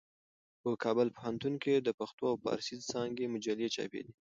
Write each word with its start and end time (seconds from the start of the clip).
په 0.61 0.69
کابل 0.83 1.07
پوهنتون 1.15 1.53
کې 1.63 1.75
د 1.79 1.89
پښتو 1.99 2.23
او 2.31 2.35
فارسي 2.43 2.75
څانګې 2.91 3.31
مجلې 3.33 3.67
چاپېدې. 3.75 4.13